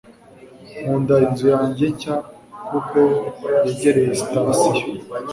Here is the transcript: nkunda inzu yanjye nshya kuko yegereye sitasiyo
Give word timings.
nkunda 0.81 1.15
inzu 1.25 1.45
yanjye 1.55 1.85
nshya 1.93 2.15
kuko 2.69 2.99
yegereye 3.65 4.11
sitasiyo 4.21 4.83